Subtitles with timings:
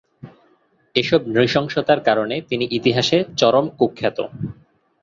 [0.95, 4.17] এসব নৃশংসতার কারণে তিনি ইতিহাসে চরম কুখ্যাত।